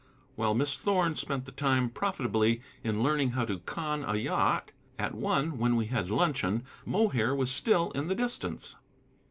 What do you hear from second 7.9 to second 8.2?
in the